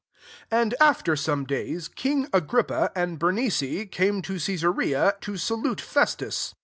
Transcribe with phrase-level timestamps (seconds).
[0.49, 6.55] 13 And aft^ some daysy king Ag^ippa and Bemioicame to Caesarea to salute Festua.